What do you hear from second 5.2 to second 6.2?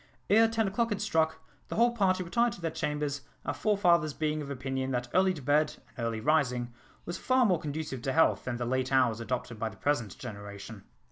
to bed and early